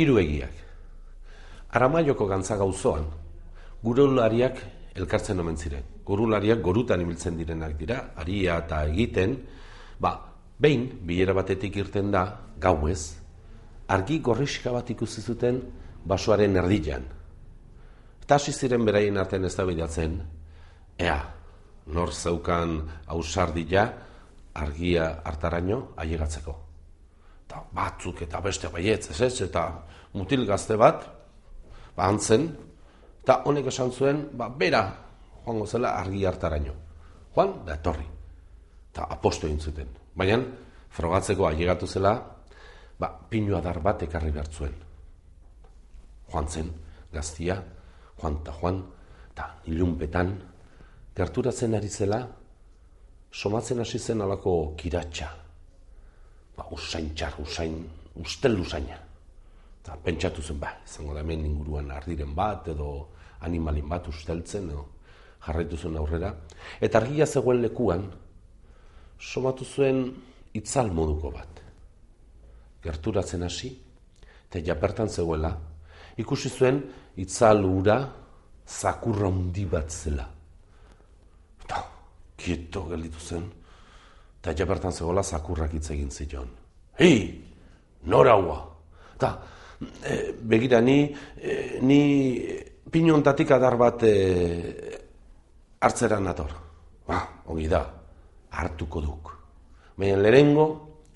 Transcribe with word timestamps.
hiru 0.00 0.18
egiak. 0.22 0.56
Aramaioko 1.76 2.26
gantza 2.26 2.56
gauzoan, 2.58 3.06
gurulariak 3.84 4.58
elkartzen 4.96 5.40
omen 5.40 5.56
ziren. 5.56 5.84
Gurulariak 6.04 6.62
gorutan 6.64 7.02
ibiltzen 7.04 7.36
direnak 7.38 7.76
dira, 7.78 8.00
aria 8.16 8.58
eta 8.64 8.82
egiten, 8.88 9.36
ba, 10.00 10.14
behin, 10.58 10.88
bilera 11.06 11.36
batetik 11.36 11.76
irten 11.76 12.10
da, 12.10 12.24
gauez, 12.60 13.20
argi 13.88 14.18
gorriska 14.20 14.72
bat 14.74 14.90
ikusi 14.90 15.22
zuten 15.22 15.60
basoaren 16.04 16.56
erdilan. 16.56 17.04
Eta 18.22 18.38
ziren 18.38 18.84
beraien 18.84 19.16
artean 19.18 19.44
ez 19.44 19.56
ea, 20.98 21.20
nor 21.86 22.12
zeukan 22.12 22.80
ausardia 23.06 23.92
argia 24.54 25.22
hartaraino 25.24 25.92
ailegatzeko. 25.96 26.69
Eta 27.50 27.64
batzuk 27.74 28.20
eta 28.22 28.38
beste 28.44 28.68
baietz, 28.70 29.08
ez 29.10 29.20
ez, 29.26 29.40
eta 29.42 29.64
mutil 30.14 30.44
gazte 30.46 30.76
bat, 30.78 31.02
ba 31.96 32.06
antzen, 32.06 32.44
eta 33.24 33.40
honek 33.50 33.66
esan 33.72 33.90
zuen, 33.90 34.20
ba, 34.38 34.46
bera, 34.48 34.84
joango 35.42 35.66
zela 35.66 35.96
argi 35.98 36.22
hartaraino. 36.30 36.76
Joan, 37.34 37.56
da 37.66 37.74
etorri. 37.74 38.06
Eta 38.92 39.08
aposto 39.16 39.48
egin 39.48 39.58
zuten. 39.58 39.90
Baina, 40.14 40.38
frogatzeko 40.94 41.48
ailegatu 41.48 41.90
zela, 41.90 42.14
ba, 43.02 43.10
pinu 43.30 43.58
adar 43.58 43.82
bat 43.82 44.06
ekarri 44.06 44.30
behar 44.30 44.46
zuen. 44.54 44.78
Joan 46.30 46.46
zen, 46.46 46.70
gaztia, 47.10 47.58
joan 48.22 48.38
eta 48.44 48.54
joan, 48.60 48.82
eta 49.32 49.50
ilunpetan, 49.74 50.36
gerturatzen 51.18 51.74
ari 51.74 51.90
zela, 51.90 52.22
somatzen 53.32 53.82
hasi 53.82 53.98
zen 53.98 54.22
alako 54.22 54.76
kiratxa. 54.78 55.34
Ba, 56.60 56.66
usain 56.76 57.14
txar, 57.16 57.38
usain, 57.40 57.76
ustel 58.20 58.58
usaina. 58.60 58.98
Eta 59.80 59.94
pentsatu 60.04 60.42
zen, 60.44 60.58
ba, 60.60 60.74
izango 60.84 61.14
da 61.16 61.22
hemen 61.24 61.46
inguruan 61.48 61.88
ardiren 61.96 62.34
bat, 62.36 62.66
edo 62.68 62.88
animalin 63.48 63.86
bat 63.88 64.10
usteltzen, 64.12 64.66
edo 64.68 64.82
jarraitu 65.46 65.78
zuen 65.80 65.96
aurrera. 65.96 66.34
Eta 66.84 67.00
argia 67.00 67.24
zegoen 67.24 67.62
lekuan, 67.62 68.04
somatu 69.16 69.64
zuen 69.64 70.02
itzal 70.60 70.92
moduko 70.92 71.30
bat. 71.32 71.62
Gerturatzen 72.84 73.46
hasi, 73.48 73.70
eta 74.50 74.60
japertan 74.66 75.08
zegoela, 75.08 75.54
ikusi 76.20 76.52
zuen 76.52 76.82
itzal 77.24 77.64
ura 77.64 78.02
zakurra 78.68 79.32
hundi 79.32 79.64
bat 79.64 79.88
zela 79.88 80.28
kieto 82.40 82.86
gelditu 82.88 83.20
zen, 83.20 83.44
eta 84.40 84.54
jabertan 84.56 84.92
zegoela 84.92 85.22
zakurrak 85.22 85.74
hitz 85.76 85.90
egin 85.92 86.10
zion. 86.10 86.48
Hei, 86.98 87.44
nora 88.08 88.36
hua! 88.40 88.58
Eta, 89.14 89.34
e, 90.00 90.32
begira, 90.40 90.80
ni, 90.80 91.12
e, 91.36 91.78
ni 91.84 92.00
pinontatik 92.90 93.50
adar 93.52 93.76
bat 93.76 94.02
e, 94.02 94.14
hartzera 95.80 96.18
nator. 96.20 96.54
Ba, 97.06 97.20
ongi 97.52 97.68
da, 97.68 97.82
hartuko 98.56 99.02
duk. 99.04 99.32
Baina 100.00 100.16
lehengo, 100.16 100.66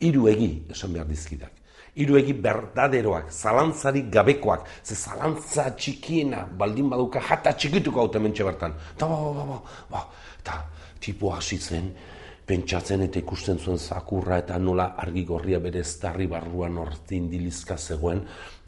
hiru 0.00 0.28
egi 0.32 0.50
esan 0.72 0.96
behar 0.96 1.08
dizkidak. 1.08 1.58
Hiru 2.00 2.16
egi 2.16 2.32
berdaderoak, 2.32 3.28
zalantzarik 3.34 4.08
gabekoak, 4.14 4.64
ze 4.84 4.94
zalantza 4.94 5.66
txikiena 5.76 6.46
baldin 6.56 6.88
baduka 6.88 7.20
jata 7.20 7.52
txikituko 7.52 8.00
haute 8.00 8.22
mentxe 8.22 8.46
bertan. 8.46 8.78
Ta, 8.96 9.10
ba, 9.10 9.18
ba, 9.20 9.44
ba, 9.44 9.60
ba, 9.90 10.04
ba, 10.46 10.56
tipo 11.00 11.34
hasi 11.34 11.58
zen, 11.58 11.90
pentsatzen 12.46 13.04
eta 13.06 13.20
ikusten 13.20 13.58
zuen 13.58 13.78
zakurra 13.78 14.38
eta 14.42 14.58
nola 14.58 14.94
argi 14.98 15.24
gorria 15.24 15.60
bere 15.62 15.82
eztarri 15.84 16.26
barruan 16.26 16.78
hortzin 16.82 17.28
dilizka 17.30 17.76
zegoen, 17.78 18.22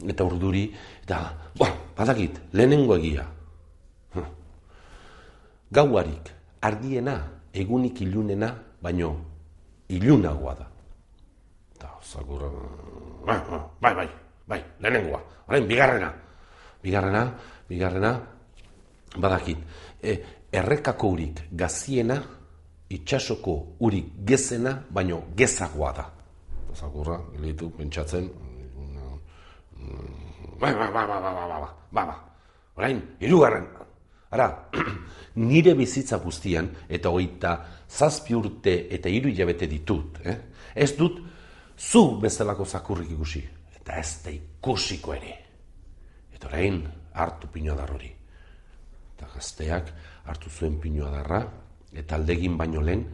eta 0.07 0.23
urduri, 0.23 0.63
eta, 1.03 1.19
ba, 1.59 1.69
badakit, 1.97 2.39
lehenengo 2.53 2.95
egia. 2.97 3.25
Hm. 4.15 4.27
Gauarik, 5.71 6.31
argiena, 6.61 7.17
egunik 7.53 8.01
ilunena, 8.01 8.53
baino, 8.81 9.13
ilunagoa 9.89 10.53
da. 10.59 10.69
Eta, 11.75 11.95
zakurra, 12.03 12.51
bai, 13.25 13.39
bai, 13.81 13.95
bai, 13.95 14.07
bai, 14.47 14.61
lehenengoa, 14.79 15.23
orain, 15.47 15.67
bigarrena, 15.67 16.13
bigarrena, 16.83 17.25
bigarrena, 17.67 18.13
badakit, 19.17 19.59
e, 20.01 20.15
errekako 20.53 21.13
urik 21.17 21.43
gaziena, 21.51 22.21
itxasoko 22.93 23.55
urik 23.85 24.13
gezena, 24.25 24.75
baino 24.89 25.23
gezagoa 25.35 25.91
da. 25.93 26.09
Zakurra, 26.73 27.19
gilitu, 27.35 27.69
pentsatzen, 27.77 28.29
ba, 30.59 30.71
ba, 30.73 30.91
ba, 30.91 31.05
ba, 31.07 31.19
ba, 31.19 31.31
ba, 31.33 31.47
ba, 31.59 31.75
ba, 31.91 32.05
ba, 32.05 32.15
orain, 32.75 33.01
irugarren, 33.19 33.67
ara, 34.31 34.47
nire 35.49 35.75
bizitza 35.77 36.17
guztian, 36.23 36.69
eta 36.89 37.11
hoita 37.13 37.53
zazpi 37.89 38.33
urte 38.33 38.75
eta 38.95 39.09
hiru 39.09 39.29
hilabete 39.29 39.67
ditut, 39.69 40.21
eh? 40.25 40.37
ez 40.73 40.93
dut, 40.97 41.19
zu 41.77 42.19
bezalako 42.21 42.65
zakurrik 42.65 43.11
ikusi, 43.11 43.43
eta 43.75 43.99
ez 43.99 44.23
da 44.23 44.33
ikusiko 44.33 45.13
ere. 45.13 45.37
Eta 46.33 46.47
orain, 46.49 46.81
hartu 47.13 47.47
pino 47.47 47.75
hori. 47.75 48.09
Eta 49.13 49.27
gazteak, 49.35 49.91
hartu 50.25 50.49
zuen 50.49 50.79
pinua 50.79 51.11
darra, 51.11 51.43
eta 51.93 52.15
aldegin 52.15 52.57
baino 52.57 52.81
lehen, 52.81 53.05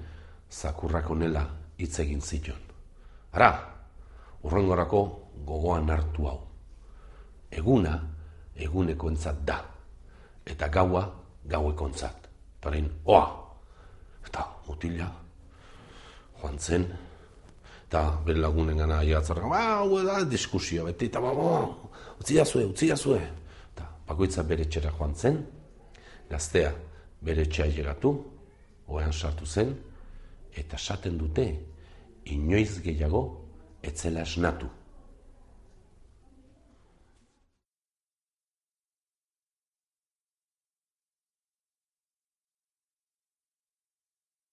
zakurrak 0.49 1.09
onela 1.09 1.45
hitz 1.77 1.99
egin 1.99 2.21
ziton. 2.21 2.59
Ara, 3.33 3.51
urrengorako 4.43 5.01
gogoan 5.45 5.89
hartu 5.89 6.27
hau. 6.27 6.39
Eguna, 7.51 7.95
eguneko 8.55 9.09
entzat 9.09 9.43
da, 9.45 9.59
eta 10.45 10.69
gaua, 10.73 11.05
gaueko 11.49 11.87
entzat. 11.89 12.27
Taren, 12.59 12.89
oa, 13.05 13.23
eta 14.25 14.45
mutila, 14.67 15.07
joan 16.41 16.57
zen, 16.59 16.87
eta 17.87 18.03
bere 18.25 18.41
lagunen 18.43 18.77
gana 18.77 19.01
iatzarra, 19.03 19.47
ba, 19.49 19.61
hau 19.79 20.01
da, 20.05 20.19
diskusioa, 20.27 20.89
beti, 20.89 21.07
eta 21.11 21.21
ba, 21.23 21.31
utzi 22.19 22.39
zue, 22.43 22.65
utzi 22.65 22.91
zue. 22.95 23.21
Eta 23.73 23.87
bakoitza 24.07 24.43
bere 24.43 24.65
txera 24.65 24.91
joan 24.97 25.15
zen, 25.15 25.39
gaztea, 26.29 26.73
bere 27.21 27.45
txea 27.45 27.65
llegatu, 27.71 28.13
oean 28.89 29.13
sartu 29.13 29.45
zen, 29.45 29.75
eta 30.57 30.77
saten 30.77 31.17
dute, 31.17 31.45
inoiz 32.25 32.81
gehiago, 32.83 33.23
etzela 33.83 34.25
esnatu. 34.27 34.69